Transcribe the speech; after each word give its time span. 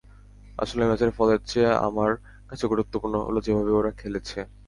আসলে 0.57 0.83
ম্যাচের 0.89 1.11
ফলের 1.17 1.39
চেয়ে 1.49 1.71
আমার 1.87 2.11
কাছে 2.49 2.65
গুরুত্বপূর্ণ 2.67 3.15
হলো 3.27 3.39
যেভাবে 3.45 3.71
ওরা 3.79 3.91
খেলেছে। 4.01 4.39